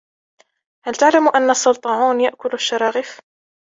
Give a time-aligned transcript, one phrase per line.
[0.85, 3.19] هل تعلم ان السلطعون يأكل الشراغف